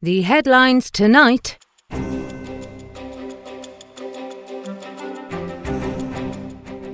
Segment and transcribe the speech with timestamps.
[0.00, 1.58] The headlines tonight.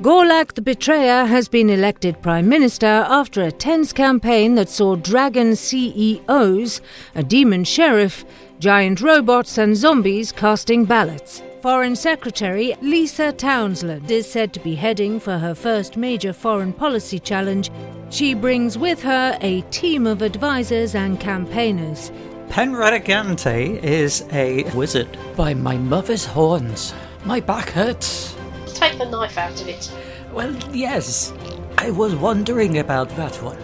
[0.01, 5.55] Gorlak the Betrayer has been elected Prime Minister after a tense campaign that saw dragon
[5.55, 6.81] CEOs,
[7.15, 8.25] a demon sheriff,
[8.59, 11.43] giant robots, and zombies casting ballots.
[11.61, 17.19] Foreign Secretary Lisa Townshend is said to be heading for her first major foreign policy
[17.19, 17.71] challenge.
[18.09, 22.11] She brings with her a team of advisors and campaigners.
[22.49, 25.19] Penradicante is a wizard.
[25.37, 26.95] By my mother's horns,
[27.25, 28.37] my back hurts.
[28.67, 29.91] Take the knife out of it.
[30.33, 31.33] Well, yes.
[31.79, 33.59] I was wondering about that one.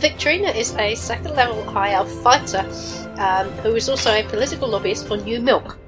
[0.00, 2.66] Viktrina is a second level high elf fighter
[3.18, 5.78] um, who is also a political lobbyist for New Milk.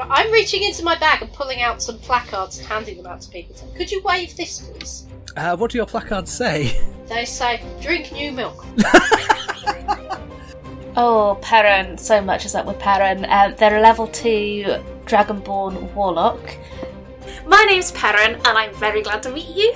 [0.00, 3.30] I'm reaching into my bag and pulling out some placards and handing them out to
[3.30, 3.54] people.
[3.76, 5.06] Could you wave this, please?
[5.36, 6.80] Uh, what do your placards say?
[7.06, 8.64] They say, drink new milk.
[10.96, 13.28] Oh, Perran, so much is up with Perran.
[13.28, 14.64] Um, they're a level 2
[15.06, 16.56] Dragonborn Warlock.
[17.46, 19.74] My name's Perran, and I'm very glad to meet you.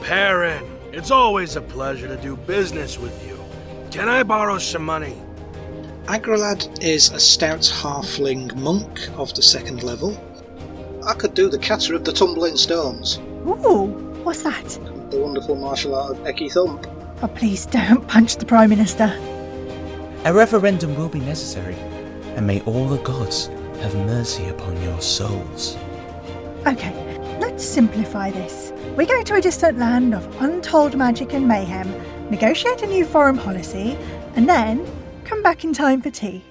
[0.00, 3.38] Perran, it's always a pleasure to do business with you.
[3.92, 5.22] Can I borrow some money?
[6.06, 10.16] Agralad is a stout halfling monk of the second level.
[11.06, 13.86] I could do the Catter of the Tumbling Stones, Ooh,
[14.24, 14.64] what's that?
[15.10, 16.84] the wonderful martial art of Ecky Thump.
[17.22, 19.16] Oh, please don't punch the Prime Minister.
[20.26, 21.76] A referendum will be necessary,
[22.34, 23.46] and may all the gods
[23.80, 25.76] have mercy upon your souls.
[26.66, 26.92] Okay,
[27.38, 28.72] let's simplify this.
[28.96, 31.88] We go to a distant land of untold magic and mayhem,
[32.28, 33.96] negotiate a new foreign policy,
[34.34, 34.84] and then
[35.24, 36.44] come back in time for tea.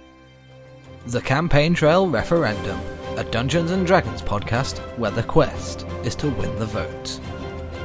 [1.08, 2.80] The Campaign Trail Referendum,
[3.18, 7.20] a Dungeons and Dragons podcast where the quest is to win the vote.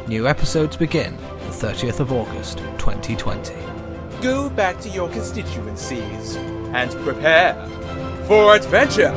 [0.06, 3.80] New episodes begin the 30th of August, 2020.
[4.23, 7.55] Go back to your constituencies and prepare
[8.27, 9.13] for adventure.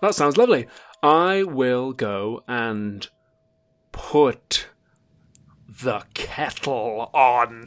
[0.00, 0.68] That sounds lovely.
[1.02, 3.08] I will go and
[3.90, 4.68] put
[5.82, 7.66] the kettle on.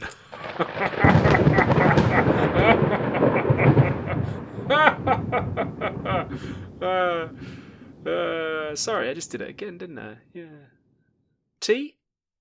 [6.80, 7.28] uh,
[8.08, 10.16] uh, sorry, I just did it again, didn't I?
[10.32, 10.44] Yeah.
[11.60, 11.96] Tea?